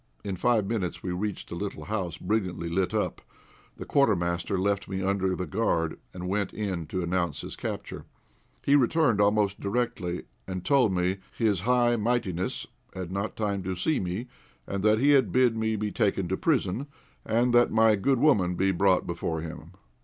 [0.23, 3.21] In five minutes we reached a little house, brilliantly lit up.
[3.77, 8.05] The Quartermaster left me under the guard, and went in to announce his capture.
[8.63, 13.99] He returned almost directly, and told me "his high mightiness," had not time to see
[13.99, 14.27] me,
[14.65, 16.87] and that he had bid me be taken to prison,
[17.23, 19.73] and that my good woman be brought before him.